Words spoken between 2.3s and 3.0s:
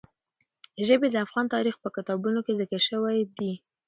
کې ذکر